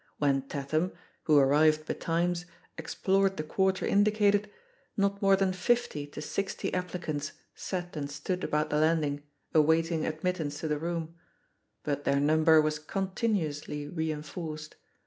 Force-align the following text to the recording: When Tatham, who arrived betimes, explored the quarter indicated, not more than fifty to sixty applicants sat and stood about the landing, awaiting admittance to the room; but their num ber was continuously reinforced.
When 0.17 0.41
Tatham, 0.47 0.93
who 1.25 1.37
arrived 1.37 1.85
betimes, 1.85 2.45
explored 2.75 3.37
the 3.37 3.43
quarter 3.43 3.85
indicated, 3.85 4.49
not 4.97 5.21
more 5.21 5.35
than 5.35 5.53
fifty 5.53 6.07
to 6.07 6.23
sixty 6.23 6.73
applicants 6.73 7.33
sat 7.53 7.95
and 7.95 8.09
stood 8.09 8.43
about 8.43 8.71
the 8.71 8.77
landing, 8.79 9.21
awaiting 9.53 10.07
admittance 10.07 10.59
to 10.61 10.67
the 10.67 10.79
room; 10.79 11.13
but 11.83 12.03
their 12.03 12.19
num 12.19 12.43
ber 12.45 12.59
was 12.59 12.79
continuously 12.79 13.87
reinforced. 13.87 14.75